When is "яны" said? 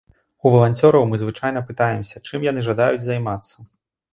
2.51-2.65